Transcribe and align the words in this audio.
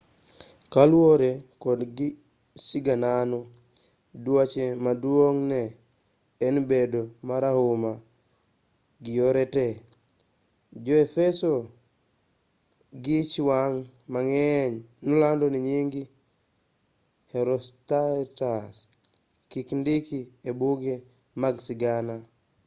kaluwore 0.73 1.29
kod 1.63 1.79
siganano 2.67 3.39
duache 4.23 4.65
maduong' 4.83 5.41
ne 5.51 5.61
en 6.45 6.55
bedo 6.69 7.01
marahuma 7.27 7.91
gi 9.03 9.11
yore 9.19 9.43
te 9.55 9.65
jo-efeso 10.85 11.53
gi 13.03 13.13
ich 13.23 13.33
wang' 13.49 13.79
mang'eny 14.13 14.75
nolando 15.05 15.45
ni 15.51 15.59
nying 15.67 15.93
herostratus 17.31 18.75
kik 19.51 19.67
ndiki 19.79 20.19
e 20.49 20.51
buge 20.59 20.95
mag 21.41 21.55
sigana 21.65 22.15